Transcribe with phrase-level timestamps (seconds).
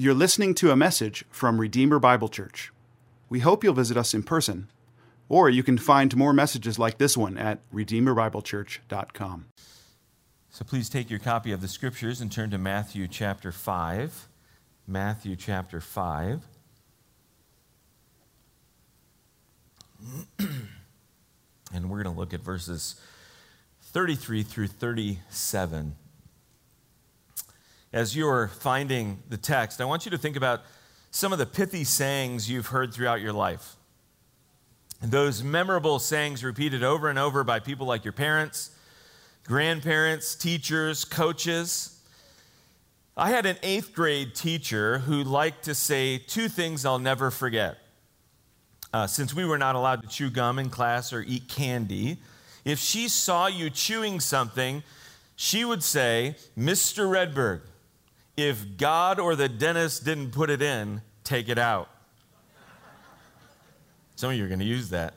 [0.00, 2.72] You're listening to a message from Redeemer Bible Church.
[3.28, 4.70] We hope you'll visit us in person,
[5.28, 9.46] or you can find more messages like this one at redeemerbiblechurch.com.
[10.50, 14.28] So please take your copy of the scriptures and turn to Matthew chapter 5.
[14.86, 16.46] Matthew chapter 5.
[20.38, 23.00] and we're going to look at verses
[23.82, 25.96] 33 through 37.
[27.92, 30.60] As you're finding the text, I want you to think about
[31.10, 33.76] some of the pithy sayings you've heard throughout your life.
[35.00, 38.70] Those memorable sayings repeated over and over by people like your parents,
[39.44, 41.98] grandparents, teachers, coaches.
[43.16, 47.78] I had an eighth grade teacher who liked to say two things I'll never forget.
[48.92, 52.18] Uh, since we were not allowed to chew gum in class or eat candy,
[52.64, 54.82] if she saw you chewing something,
[55.36, 57.08] she would say, Mr.
[57.08, 57.60] Redberg,
[58.38, 61.90] if God or the dentist didn't put it in, take it out.
[64.14, 65.14] Some of you are going to use that.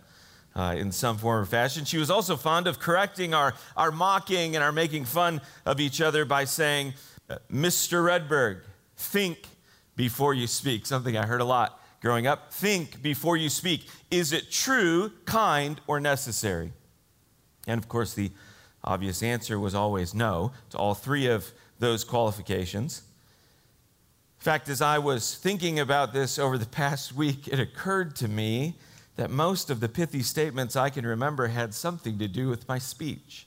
[0.53, 1.85] Uh, in some form or fashion.
[1.85, 6.01] She was also fond of correcting our, our mocking and our making fun of each
[6.01, 6.93] other by saying,
[7.49, 8.03] Mr.
[8.03, 8.63] Redberg,
[8.97, 9.47] think
[9.95, 10.85] before you speak.
[10.85, 12.51] Something I heard a lot growing up.
[12.51, 13.87] Think before you speak.
[14.09, 16.73] Is it true, kind, or necessary?
[17.65, 18.31] And of course, the
[18.83, 23.03] obvious answer was always no to all three of those qualifications.
[24.41, 28.27] In fact, as I was thinking about this over the past week, it occurred to
[28.27, 28.73] me
[29.15, 32.79] that most of the pithy statements I can remember had something to do with my
[32.79, 33.45] speech.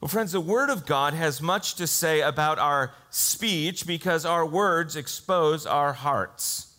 [0.00, 4.44] Well, friends, the Word of God has much to say about our speech because our
[4.44, 6.74] words expose our hearts.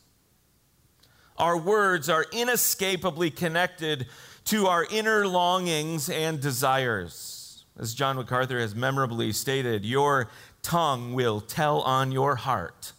[1.38, 4.06] Our words are inescapably connected
[4.46, 7.64] to our inner longings and desires.
[7.80, 10.30] As John MacArthur has memorably stated, your
[10.62, 12.94] tongue will tell on your heart.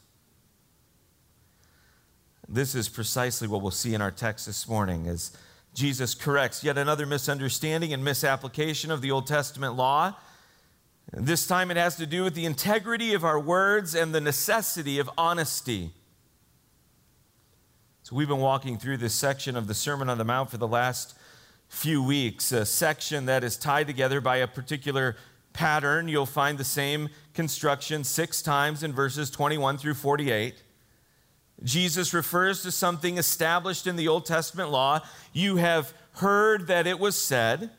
[2.49, 5.37] This is precisely what we'll see in our text this morning as
[5.75, 10.15] Jesus corrects yet another misunderstanding and misapplication of the Old Testament law.
[11.13, 14.99] This time it has to do with the integrity of our words and the necessity
[14.99, 15.91] of honesty.
[18.03, 20.67] So, we've been walking through this section of the Sermon on the Mount for the
[20.67, 21.15] last
[21.69, 25.17] few weeks, a section that is tied together by a particular
[25.59, 26.07] pattern.
[26.07, 30.63] You'll find the same construction six times in verses 21 through 48.
[31.65, 35.01] Jesus refers to something established in the Old Testament law.
[35.33, 37.71] You have heard that it was said.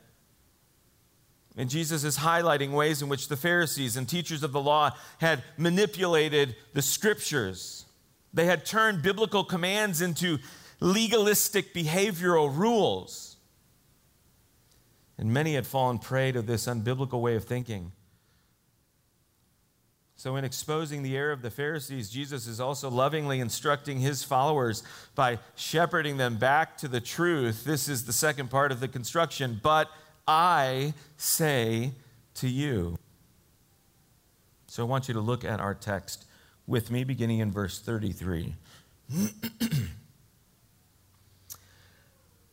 [1.56, 5.42] And Jesus is highlighting ways in which the Pharisees and teachers of the law had
[5.58, 7.86] manipulated the scriptures.
[8.34, 10.40] They had turned biblical commands into
[10.82, 13.38] legalistic behavioral rules.
[15.20, 17.92] And many had fallen prey to this unbiblical way of thinking.
[20.16, 24.82] So, in exposing the error of the Pharisees, Jesus is also lovingly instructing his followers
[25.16, 27.66] by shepherding them back to the truth.
[27.66, 29.60] This is the second part of the construction.
[29.62, 29.90] But
[30.26, 31.92] I say
[32.36, 32.98] to you.
[34.68, 36.26] So, I want you to look at our text
[36.66, 38.56] with me, beginning in verse 33.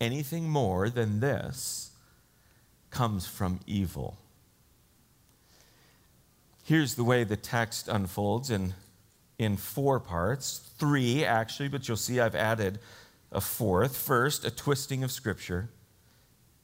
[0.00, 1.90] Anything more than this
[2.90, 4.16] comes from evil.
[6.64, 8.74] Here's the way the text unfolds in,
[9.38, 12.78] in four parts, three actually, but you'll see I've added
[13.32, 13.96] a fourth.
[13.96, 15.70] First, a twisting of Scripture.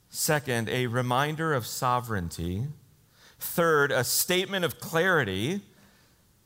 [0.09, 2.63] Second, a reminder of sovereignty.
[3.39, 5.61] Third, a statement of clarity.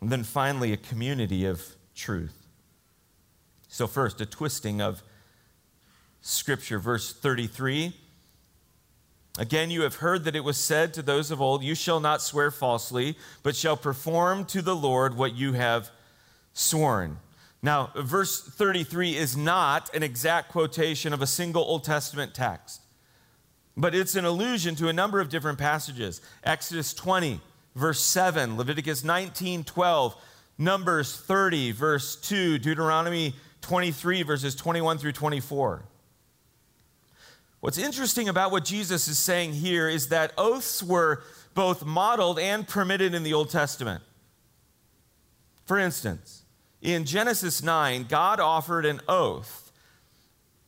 [0.02, 2.48] And then finally, a community of truth.
[3.68, 5.04] So, first, a twisting of
[6.22, 6.80] Scripture.
[6.80, 7.94] Verse 33
[9.40, 12.22] Again, you have heard that it was said to those of old, You shall not
[12.22, 15.90] swear falsely, but shall perform to the Lord what you have
[16.54, 17.18] sworn.
[17.64, 22.82] Now, verse 33 is not an exact quotation of a single Old Testament text,
[23.78, 26.22] but it's an allusion to a number of different passages.
[26.44, 27.40] Exodus 20,
[27.76, 30.16] verse 7, Leviticus 19, 12,
[30.58, 35.84] Numbers 30, verse 2, Deuteronomy 23, verses 21 through 24.
[37.62, 41.24] What's interesting about what Jesus is saying here is that oaths were
[41.54, 44.04] both modeled and permitted in the Old Testament.
[45.66, 46.42] For instance,
[46.82, 49.72] in Genesis 9, God offered an oath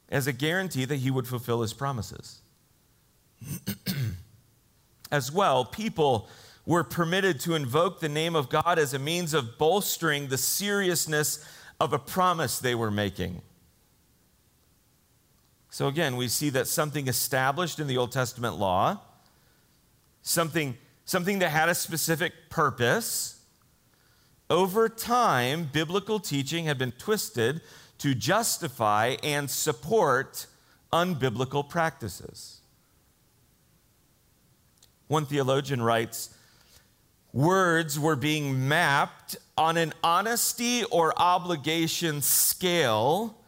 [0.07, 2.42] as a guarantee that he would fulfill his promises.
[5.12, 6.30] as well, people
[6.66, 11.44] were permitted to invoke the name of God as a means of bolstering the seriousness
[11.80, 13.42] of a promise they were making.
[15.74, 19.00] So again, we see that something established in the Old Testament law,
[20.22, 23.44] something, something that had a specific purpose,
[24.52, 27.62] over time, biblical teaching had been twisted
[27.98, 30.46] to justify and support
[30.92, 32.62] unbiblical practices.
[35.08, 36.38] One theologian writes
[37.31, 43.40] words were being mapped on an honesty or obligation scale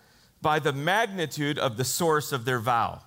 [0.46, 3.02] by the magnitude of the source of their vow.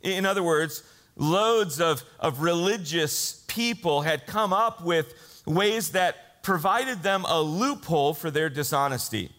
[0.00, 0.82] In other words,
[1.14, 5.14] loads of, of religious people had come up with
[5.46, 9.30] ways that provided them a loophole for their dishonesty.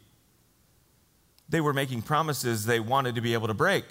[1.49, 3.83] They were making promises they wanted to be able to break.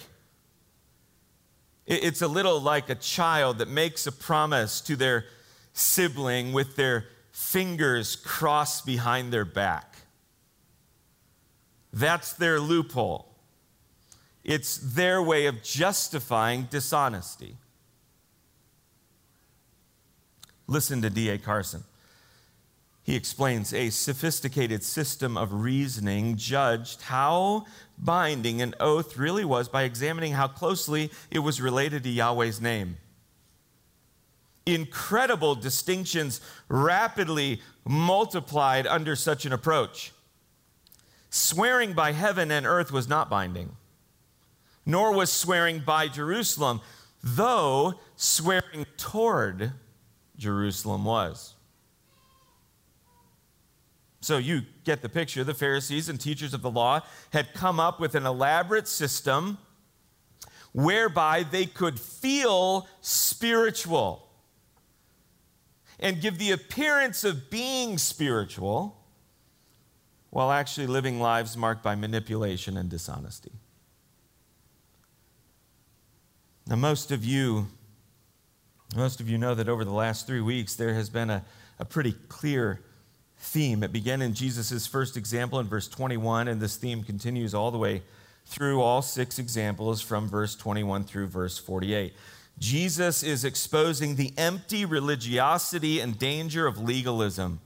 [1.84, 5.26] It's a little like a child that makes a promise to their
[5.74, 9.92] sibling with their fingers crossed behind their back.
[11.92, 13.28] That's their loophole.
[14.44, 17.56] It's their way of justifying dishonesty.
[20.66, 21.38] Listen to D.A.
[21.38, 21.84] Carson.
[23.04, 27.66] He explains a sophisticated system of reasoning judged how
[27.98, 32.96] binding an oath really was by examining how closely it was related to Yahweh's name.
[34.64, 40.12] Incredible distinctions rapidly multiplied under such an approach.
[41.34, 43.74] Swearing by heaven and earth was not binding,
[44.84, 46.82] nor was swearing by Jerusalem,
[47.22, 49.72] though swearing toward
[50.36, 51.54] Jerusalem was.
[54.20, 55.42] So you get the picture.
[55.42, 57.00] The Pharisees and teachers of the law
[57.32, 59.56] had come up with an elaborate system
[60.72, 64.28] whereby they could feel spiritual
[65.98, 69.01] and give the appearance of being spiritual
[70.32, 73.52] while actually living lives marked by manipulation and dishonesty.
[76.66, 77.66] Now, most of you,
[78.96, 81.44] most of you know that over the last three weeks there has been a,
[81.78, 82.80] a pretty clear
[83.36, 83.82] theme.
[83.82, 87.76] It began in Jesus' first example in verse 21, and this theme continues all the
[87.76, 88.00] way
[88.46, 92.14] through all six examples from verse 21 through verse 48.
[92.58, 97.60] Jesus is exposing the empty religiosity and danger of legalism.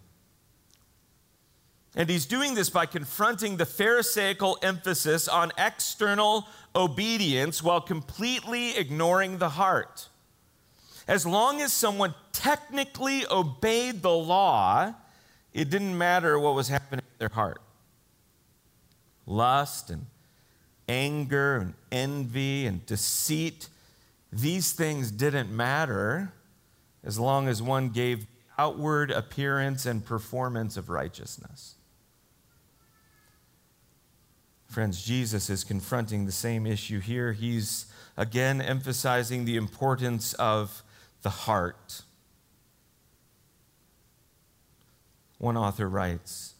[1.97, 9.39] And he's doing this by confronting the Pharisaical emphasis on external obedience while completely ignoring
[9.39, 10.09] the heart.
[11.09, 14.93] As long as someone technically obeyed the law,
[15.55, 17.63] it didn't matter what was happening in their heart.
[19.25, 20.05] Lust and
[20.87, 23.71] anger and envy and deceit,
[24.31, 26.33] these things didn't matter
[27.03, 28.27] as long as one gave
[28.59, 31.77] outward appearance and performance of righteousness.
[34.67, 37.33] Friends, Jesus is confronting the same issue here.
[37.33, 37.87] He's
[38.17, 40.83] again emphasizing the importance of
[41.23, 42.03] the heart.
[45.39, 46.55] One author writes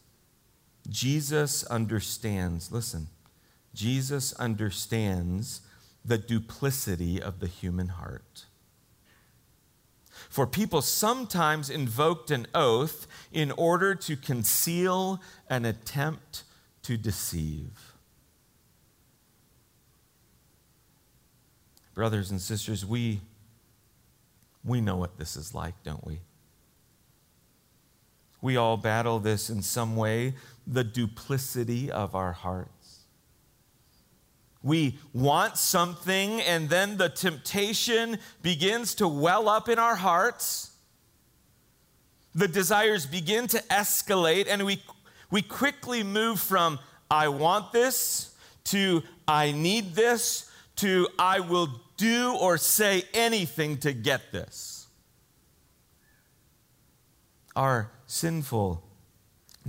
[0.89, 3.09] Jesus understands, listen,
[3.75, 5.63] Jesus understands
[6.05, 8.47] the duplicity of the human heart.
[10.31, 16.45] For people sometimes invoked an oath in order to conceal an attempt
[16.83, 17.86] to deceive.
[21.97, 23.23] Brothers and sisters, we,
[24.63, 26.21] we know what this is like, don't we?
[28.43, 30.35] We all battle this in some way
[30.67, 33.01] the duplicity of our hearts.
[34.63, 40.73] We want something, and then the temptation begins to well up in our hearts.
[42.35, 44.83] The desires begin to escalate, and we,
[45.31, 46.79] we quickly move from
[47.11, 48.35] I want this
[48.65, 54.87] to I need this to I will do or say anything to get this.
[57.55, 58.83] Our sinful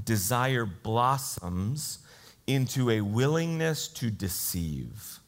[0.04, 2.00] desire blossoms
[2.46, 5.20] into a willingness to deceive.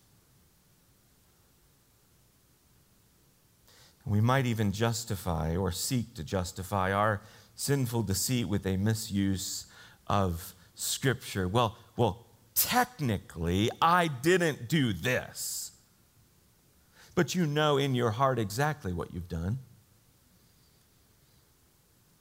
[4.06, 7.22] We might even justify or seek to justify our
[7.56, 9.68] sinful deceit with a misuse
[10.08, 11.48] of Scripture.
[11.48, 12.26] Well, well,
[12.56, 15.72] technically, I didn't do this.
[17.20, 19.60] But you know in your heart exactly what you've done.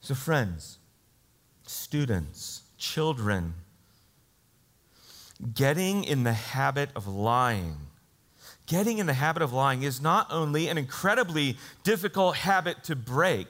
[0.00, 0.78] So, friends,
[1.62, 3.54] students, children,
[5.54, 7.76] getting in the habit of lying.
[8.66, 13.46] Getting in the habit of lying is not only an incredibly difficult habit to break,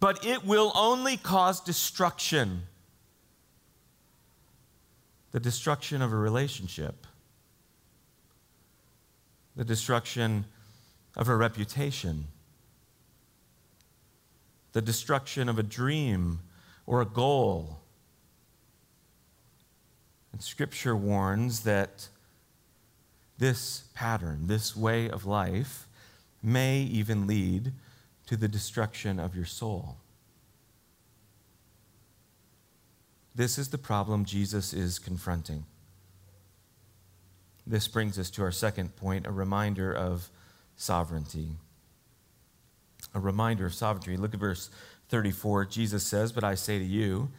[0.00, 2.64] but it will only cause destruction
[5.32, 7.05] the destruction of a relationship,
[9.56, 10.44] the destruction
[11.16, 12.26] of a reputation,
[14.72, 16.40] the destruction of a dream
[16.86, 17.80] or a goal.
[20.32, 22.08] And Scripture warns that
[23.38, 25.88] this pattern, this way of life,
[26.42, 27.72] may even lead
[28.26, 29.96] to the destruction of your soul.
[33.34, 35.64] This is the problem Jesus is confronting.
[37.66, 40.30] This brings us to our second point a reminder of
[40.76, 41.56] sovereignty.
[43.14, 44.16] A reminder of sovereignty.
[44.16, 44.70] Look at verse
[45.08, 45.64] 34.
[45.66, 47.30] Jesus says, But I say to you,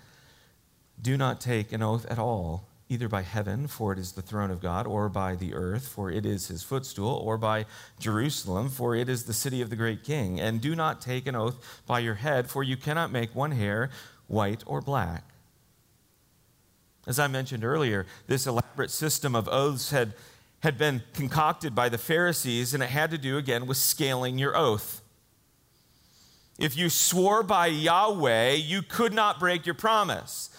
[1.02, 4.50] do not take an oath at all, either by heaven, for it is the throne
[4.50, 7.66] of God, or by the earth, for it is his footstool, or by
[8.00, 10.40] Jerusalem, for it is the city of the great king.
[10.40, 13.92] And do not take an oath by your head, for you cannot make one hair
[14.28, 15.24] white or black.
[17.08, 20.14] As I mentioned earlier, this elaborate system of oaths had,
[20.60, 24.56] had been concocted by the Pharisees, and it had to do again with scaling your
[24.58, 25.02] oath.
[26.60, 30.50] If you swore by Yahweh, you could not break your promise.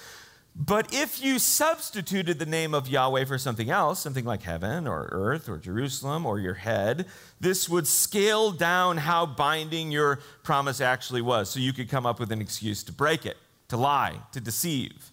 [0.56, 5.08] But if you substituted the name of Yahweh for something else, something like heaven or
[5.12, 7.06] earth or Jerusalem or your head,
[7.38, 11.50] this would scale down how binding your promise actually was.
[11.50, 13.36] So you could come up with an excuse to break it,
[13.68, 15.12] to lie, to deceive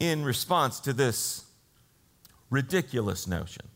[0.00, 1.44] in response to this
[2.50, 3.68] ridiculous notion.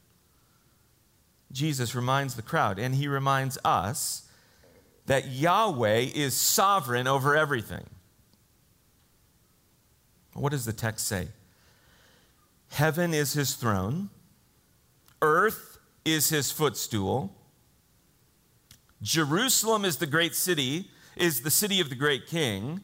[1.53, 4.29] Jesus reminds the crowd, and he reminds us
[5.07, 7.85] that Yahweh is sovereign over everything.
[10.33, 11.29] What does the text say?
[12.71, 14.11] Heaven is his throne,
[15.23, 17.37] earth is his footstool,
[19.05, 22.81] Jerusalem is the great city, is the city of the great king.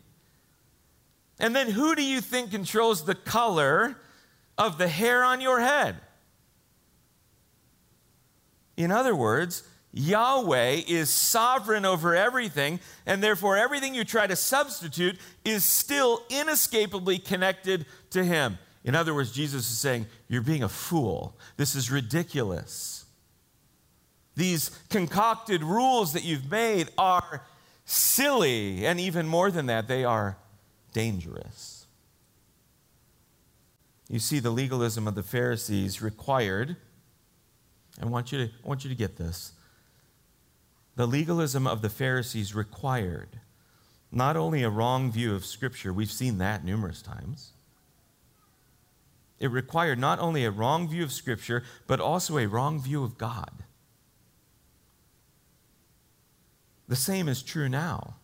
[1.40, 3.96] And then who do you think controls the color
[4.58, 5.96] of the hair on your head?
[8.76, 15.18] In other words, Yahweh is sovereign over everything, and therefore everything you try to substitute
[15.44, 18.58] is still inescapably connected to Him.
[18.84, 21.36] In other words, Jesus is saying, You're being a fool.
[21.56, 23.06] This is ridiculous.
[24.36, 27.42] These concocted rules that you've made are
[27.84, 30.36] silly, and even more than that, they are
[30.92, 31.86] dangerous.
[34.08, 36.76] You see, the legalism of the Pharisees required,
[38.02, 39.52] I want you to, I want you to get this.
[40.96, 43.40] The legalism of the Pharisees required
[44.10, 47.52] not only a wrong view of Scripture, we've seen that numerous times.
[49.38, 53.16] It required not only a wrong view of Scripture, but also a wrong view of
[53.16, 53.62] God.
[56.88, 58.16] The same is true now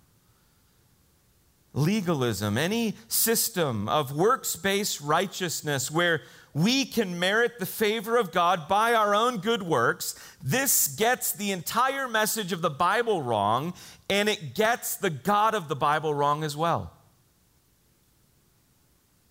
[1.77, 6.23] legalism, any system of works based righteousness where
[6.55, 11.53] we can merit the favor of God by our own good works, this gets the
[11.53, 13.75] entire message of the Bible wrong,
[14.09, 16.95] and it gets the God of the Bible wrong as well.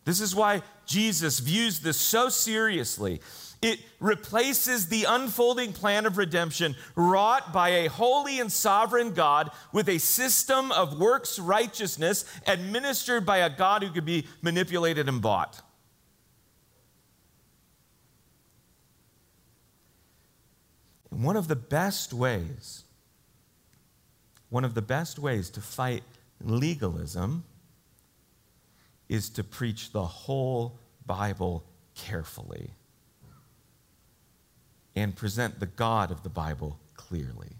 [0.04, 3.22] This is why Jesus views this so seriously.
[3.62, 9.90] It replaces the unfolding plan of redemption wrought by a holy and sovereign God with
[9.90, 15.62] a system of works righteousness administered by a God who could be manipulated and bought.
[21.22, 22.84] one of the best ways,
[24.50, 26.04] one of the best ways to fight
[26.42, 27.44] legalism
[29.08, 31.64] is to preach the whole Bible
[31.96, 32.72] carefully
[34.96, 37.58] and present the God of the Bible clearly.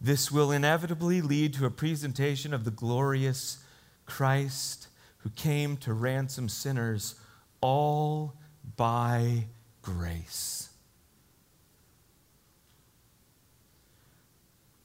[0.00, 3.58] This will inevitably lead to a presentation of the glorious
[4.04, 7.14] Christ who came to ransom sinners
[7.62, 8.34] all
[8.76, 9.46] by
[9.80, 10.68] grace.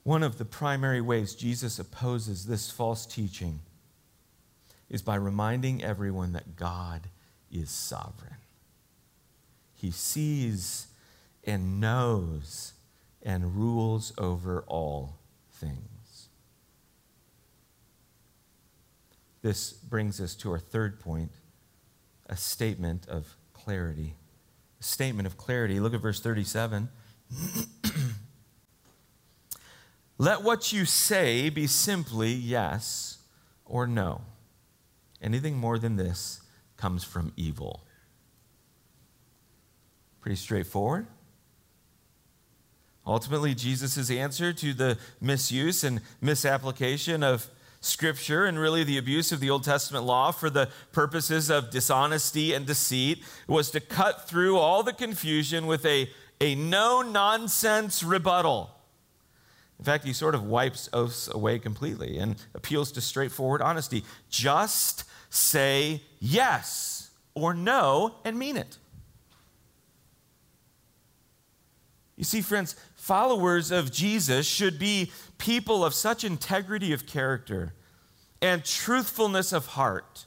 [0.04, 3.60] One of the primary ways Jesus opposes this false teaching
[4.90, 7.10] is by reminding everyone that God
[7.52, 8.38] is sovereign.
[9.80, 10.88] He sees
[11.46, 12.74] and knows
[13.24, 15.20] and rules over all
[15.54, 16.28] things.
[19.42, 21.32] This brings us to our third point
[22.28, 24.16] a statement of clarity.
[24.82, 25.80] A statement of clarity.
[25.80, 26.90] Look at verse 37.
[30.18, 33.20] Let what you say be simply yes
[33.66, 34.24] or no.
[35.22, 36.42] Anything more than this
[36.76, 37.86] comes from evil.
[40.22, 41.08] Pretty straightforward.
[43.06, 47.50] Ultimately, Jesus' answer to the misuse and misapplication of
[47.82, 52.54] Scripture and really the abuse of the Old Testament law for the purposes of dishonesty
[52.54, 56.10] and deceit was to cut through all the confusion with a,
[56.42, 58.70] a no nonsense rebuttal.
[59.80, 64.04] In fact, he sort of wipes oaths away completely and appeals to straightforward honesty.
[64.30, 68.78] Just say yes or no and mean it.
[72.20, 77.74] You see, friends, followers of Jesus should be people of such integrity of character
[78.42, 80.26] and truthfulness of heart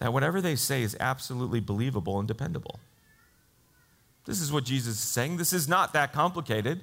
[0.00, 2.80] that whatever they say is absolutely believable and dependable.
[4.24, 5.36] This is what Jesus is saying.
[5.36, 6.80] This is not that complicated.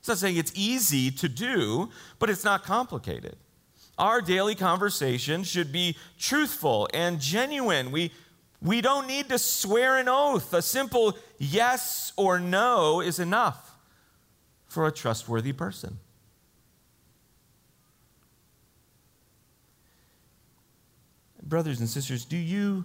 [0.00, 1.88] It's not saying it's easy to do,
[2.18, 3.36] but it's not complicated.
[3.96, 7.90] Our daily conversation should be truthful and genuine.
[7.90, 8.12] We,
[8.64, 10.52] we don't need to swear an oath.
[10.52, 13.76] A simple yes or no is enough
[14.66, 15.98] for a trustworthy person.
[21.42, 22.84] Brothers and sisters, do you,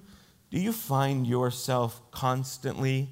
[0.51, 3.09] do you find yourself constantly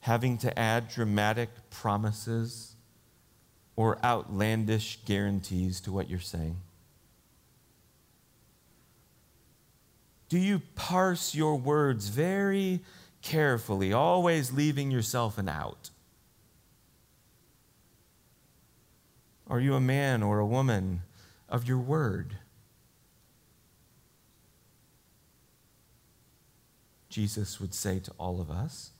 [0.00, 2.72] having to add dramatic promises?
[3.76, 6.56] or outlandish guarantees to what you're saying?
[10.32, 12.80] Do you parse your words very
[13.20, 15.90] carefully, always leaving yourself an out?
[19.46, 21.02] Are you a man or a woman
[21.50, 22.38] of your word?
[27.10, 28.92] Jesus would say to all of us,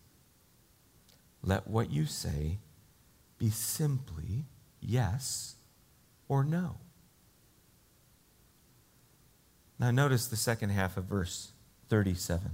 [1.42, 2.58] let what you say
[3.38, 4.44] be simply
[4.82, 5.54] yes
[6.28, 6.76] or no.
[9.82, 11.50] Now, notice the second half of verse
[11.88, 12.52] 37.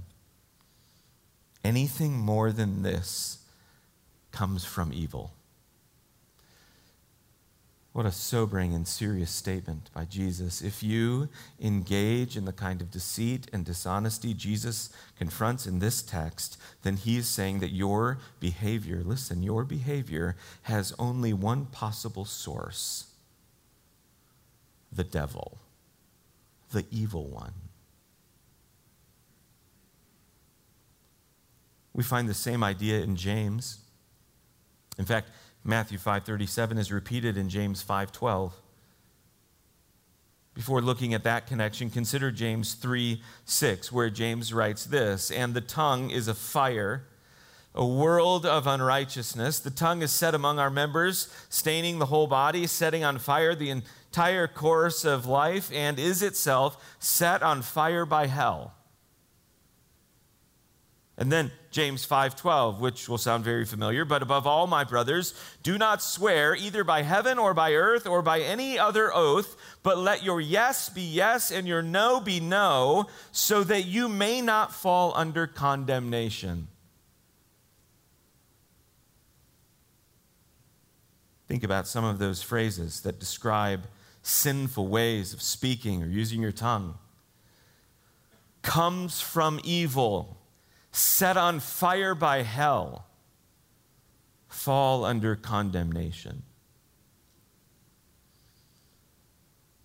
[1.63, 3.37] Anything more than this
[4.31, 5.31] comes from evil.
[7.93, 10.63] What a sobering and serious statement by Jesus.
[10.63, 11.29] If you
[11.61, 17.17] engage in the kind of deceit and dishonesty Jesus confronts in this text, then he
[17.17, 23.05] is saying that your behavior, listen, your behavior has only one possible source
[24.91, 25.59] the devil,
[26.69, 27.53] the evil one.
[31.93, 33.79] We find the same idea in James.
[34.97, 35.29] In fact,
[35.63, 38.53] Matthew 5:37 is repeated in James 5:12.
[40.53, 45.61] Before looking at that connection, consider James 3 6, where James writes this And the
[45.61, 47.05] tongue is a fire,
[47.79, 49.59] a world of unrighteousness.
[49.59, 53.69] The tongue is set among our members, staining the whole body, setting on fire the
[53.69, 58.73] entire course of life, and is itself set on fire by hell.
[61.17, 65.77] And then James 5:12, which will sound very familiar, but above all my brothers, do
[65.77, 70.21] not swear either by heaven or by earth or by any other oath, but let
[70.21, 75.13] your yes be yes and your no be no, so that you may not fall
[75.15, 76.68] under condemnation.
[81.49, 83.87] Think about some of those phrases that describe
[84.21, 86.99] sinful ways of speaking or using your tongue.
[88.61, 90.37] Comes from evil
[90.91, 93.07] set on fire by hell,
[94.47, 96.43] fall under condemnation.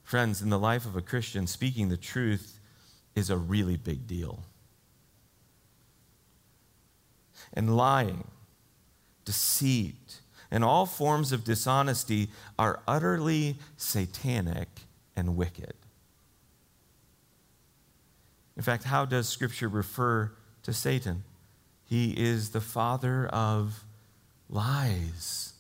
[0.03, 2.59] Friends, in the life of a Christian, speaking the truth
[3.15, 4.41] is a really big deal.
[7.55, 8.29] And lying,
[9.25, 12.29] deceit, and all forms of dishonesty
[12.59, 14.69] are utterly satanic
[15.17, 15.75] and wicked.
[18.57, 20.33] In fact, how does Scripture refer
[20.65, 21.23] to Satan.
[21.85, 23.85] He is the father of
[24.51, 25.53] lies.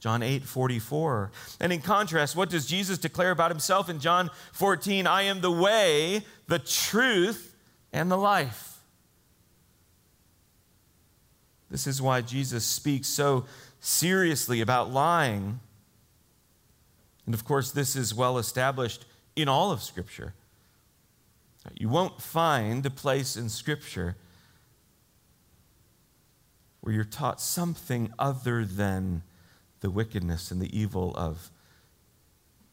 [0.00, 1.32] John 8, 44.
[1.60, 5.06] And in contrast, what does Jesus declare about himself in John 14?
[5.06, 7.54] I am the way, the truth,
[7.92, 8.78] and the life.
[11.70, 13.44] This is why Jesus speaks so
[13.88, 15.60] seriously about lying.
[17.26, 20.34] And of course, this is well established in all of Scripture.
[21.74, 24.16] You won't find a place in Scripture
[26.80, 29.22] where you're taught something other than
[29.80, 31.50] the wickedness and the evil of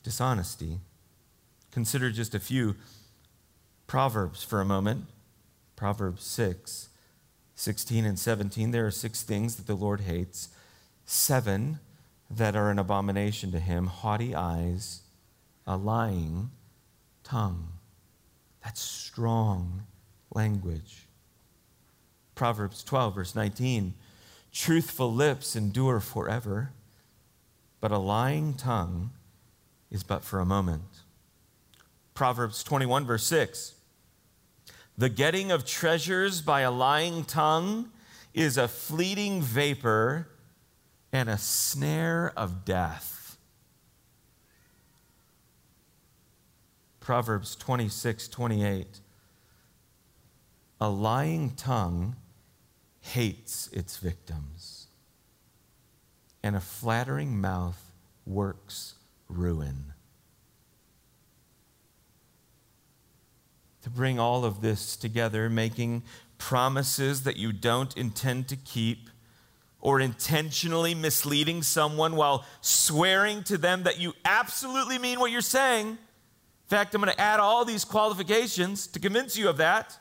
[0.03, 0.79] dishonesty.
[1.71, 2.75] Consider just a few
[3.87, 5.05] Proverbs for a moment.
[5.75, 6.89] Proverbs 6,
[7.55, 8.71] 16 and 17.
[8.71, 10.49] There are six things that the Lord hates,
[11.05, 11.79] seven
[12.29, 15.01] that are an abomination to him haughty eyes,
[15.67, 16.51] a lying
[17.23, 17.67] tongue.
[18.63, 19.83] That's strong
[20.33, 21.07] language.
[22.33, 23.93] Proverbs 12, verse 19
[24.51, 26.71] Truthful lips endure forever,
[27.81, 29.11] but a lying tongue
[29.91, 31.03] is but for a moment.
[32.13, 33.75] Proverbs 21, verse 6
[34.97, 37.91] The getting of treasures by a lying tongue
[38.33, 40.27] is a fleeting vapor
[41.15, 43.37] and a snare of death.
[46.99, 48.99] Proverbs 26, 28.
[50.81, 52.17] A lying tongue
[52.99, 54.87] hates its victims,
[56.43, 57.93] and a flattering mouth
[58.25, 58.95] works
[59.29, 59.93] ruin.
[63.83, 66.03] To bring all of this together, making
[66.37, 69.09] promises that you don't intend to keep,
[69.85, 75.89] or intentionally misleading someone while swearing to them that you absolutely mean what you're saying.
[75.89, 75.97] In
[76.67, 79.95] fact, I'm going to add all these qualifications to convince you of that.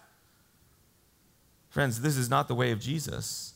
[1.69, 3.53] Friends, this is not the way of Jesus.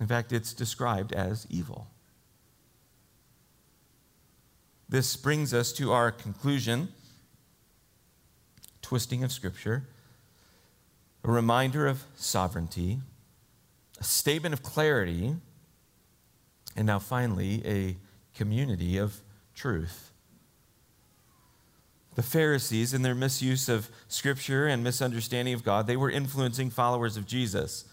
[0.00, 1.86] In fact, it's described as evil.
[4.88, 6.88] This brings us to our conclusion
[8.82, 9.84] twisting of Scripture,
[11.22, 12.98] a reminder of sovereignty
[14.04, 15.34] a statement of clarity,
[16.76, 17.96] and now finally, a
[18.36, 19.22] community of
[19.54, 20.12] truth.
[22.14, 27.16] The Pharisees, in their misuse of Scripture and misunderstanding of God, they were influencing followers
[27.16, 27.86] of Jesus.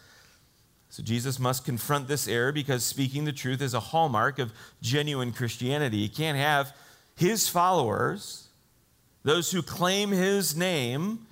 [0.90, 5.32] So Jesus must confront this error because speaking the truth is a hallmark of genuine
[5.32, 5.96] Christianity.
[5.96, 6.76] You can't have
[7.16, 8.50] his followers,
[9.24, 11.26] those who claim his name,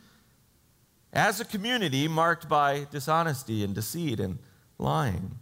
[1.12, 4.40] as a community marked by dishonesty and deceit and
[4.80, 5.38] lying.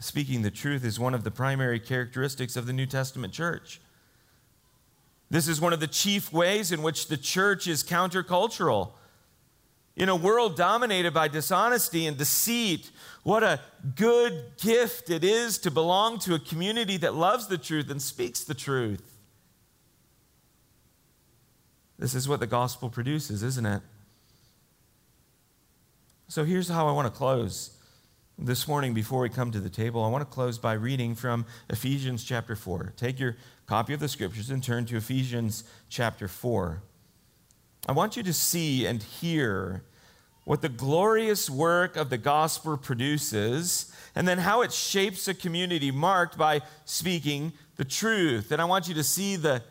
[0.00, 3.80] Speaking the truth is one of the primary characteristics of the New Testament church.
[5.30, 8.92] This is one of the chief ways in which the church is countercultural.
[9.96, 12.90] In a world dominated by dishonesty and deceit,
[13.22, 13.60] what a
[13.94, 18.42] good gift it is to belong to a community that loves the truth and speaks
[18.42, 19.18] the truth.
[21.98, 23.82] This is what the gospel produces, isn't it?
[26.30, 27.76] So here's how I want to close
[28.38, 30.04] this morning before we come to the table.
[30.04, 32.92] I want to close by reading from Ephesians chapter 4.
[32.96, 36.84] Take your copy of the scriptures and turn to Ephesians chapter 4.
[37.88, 39.82] I want you to see and hear
[40.44, 45.90] what the glorious work of the gospel produces, and then how it shapes a community
[45.90, 48.52] marked by speaking the truth.
[48.52, 49.64] And I want you to see the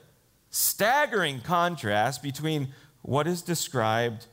[0.49, 4.25] staggering contrast between what is described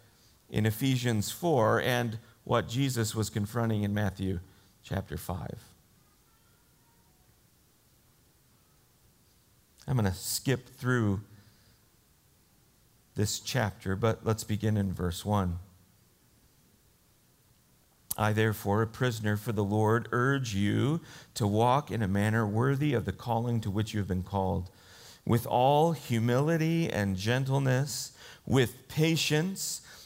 [0.51, 4.41] in Ephesians 4 and what Jesus was confronting in Matthew
[4.83, 5.51] chapter 5.
[9.89, 11.21] I'm going to skip through
[13.15, 15.59] this chapter, but let's begin in verse 1.
[18.19, 21.01] I, therefore, a prisoner for the Lord, urge you
[21.35, 24.71] to walk in a manner worthy of the calling to which you have been called,
[25.27, 28.13] with all humility and gentleness,
[28.47, 29.83] with patience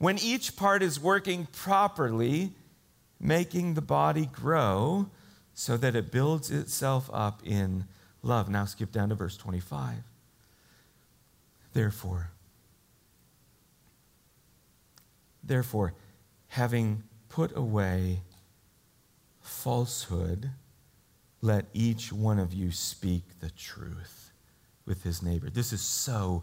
[0.00, 2.52] when each part is working properly,
[3.20, 5.06] making the body grow
[5.52, 7.84] so that it builds itself up in
[8.22, 8.48] love.
[8.48, 9.98] Now skip down to verse 25.
[11.74, 12.30] Therefore,
[15.44, 15.92] therefore,
[16.48, 18.22] having put away
[19.42, 20.50] falsehood,
[21.42, 24.32] let each one of you speak the truth
[24.86, 25.50] with his neighbor.
[25.50, 26.42] This is so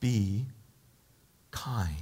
[0.00, 0.46] Be
[1.50, 1.94] kind.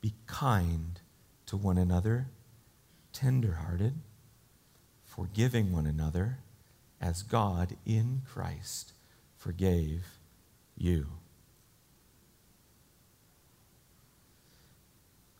[0.00, 1.00] Be kind
[1.46, 2.26] to one another,
[3.12, 3.94] tenderhearted,
[5.04, 6.38] forgiving one another
[7.00, 8.92] as God in Christ
[9.36, 10.04] forgave
[10.76, 11.06] you.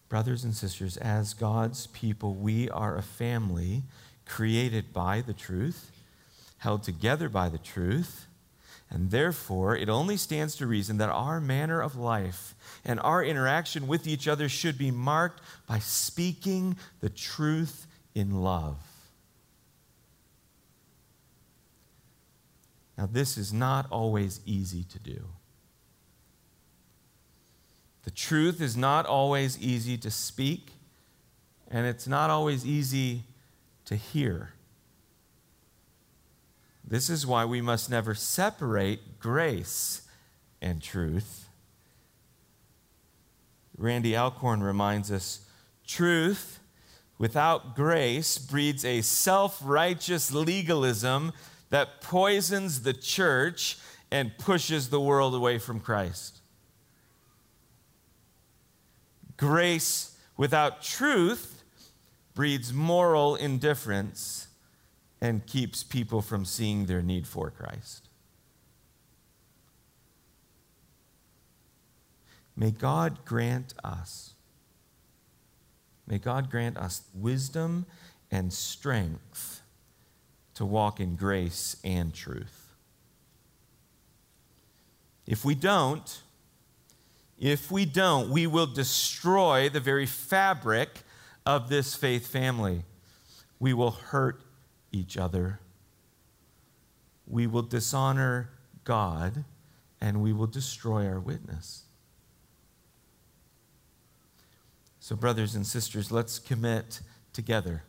[0.09, 3.85] Brothers and sisters, as God's people, we are a family
[4.27, 5.93] created by the truth,
[6.59, 8.27] held together by the truth,
[8.91, 13.87] and therefore it only stands to reason that our manner of life and our interaction
[13.87, 18.79] with each other should be marked by speaking the truth in love.
[22.99, 25.25] Now, this is not always easy to do.
[28.03, 30.73] The truth is not always easy to speak,
[31.71, 33.23] and it's not always easy
[33.87, 34.53] to hear.
[36.91, 40.03] This is why we must never separate grace
[40.61, 41.49] and truth.
[43.79, 45.47] Randy Alcorn reminds us
[45.87, 46.59] truth
[47.17, 51.33] without grace breeds a self righteous legalism
[51.71, 53.79] that poisons the church
[54.11, 56.39] and pushes the world away from Christ.
[59.37, 61.63] Grace without truth
[62.35, 64.49] breeds moral indifference
[65.21, 68.09] and keeps people from seeing their need for Christ.
[72.57, 74.35] May God grant us,
[76.07, 77.87] may God grant us wisdom
[78.31, 79.63] and strength
[80.55, 82.75] to walk in grace and truth.
[85.27, 86.23] If we don't,
[87.39, 91.03] if we don't, we will destroy the very fabric
[91.47, 92.83] of this faith family.
[93.59, 94.43] We will hurt
[94.93, 95.61] each other.
[97.27, 98.51] We will dishonor
[98.85, 99.45] God
[100.01, 101.83] and we will destroy our witness.
[104.99, 107.01] So, brothers and sisters, let's commit
[107.33, 107.83] together.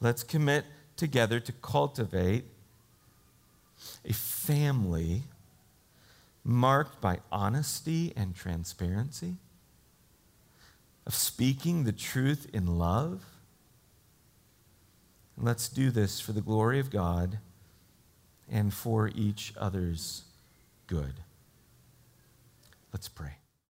[0.00, 0.64] Let's commit
[0.96, 2.44] together to cultivate
[4.04, 5.22] a family
[6.44, 9.36] marked by honesty and transparency,
[11.06, 13.24] of speaking the truth in love.
[15.36, 17.38] Let's do this for the glory of God
[18.50, 20.22] and for each other's
[20.86, 21.14] good.
[22.92, 23.41] Let's pray.